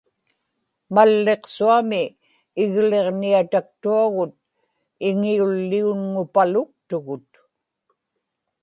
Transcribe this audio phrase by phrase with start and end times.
[0.93, 2.03] malliqsuami
[2.63, 4.33] igliġniataktuagut
[5.07, 7.31] iŋiulliunŋupaluktugut